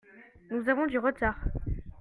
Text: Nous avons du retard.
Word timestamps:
Nous 0.49 0.67
avons 0.67 0.87
du 0.87 0.97
retard. 0.97 1.37